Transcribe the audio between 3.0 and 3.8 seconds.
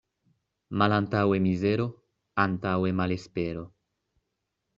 malespero.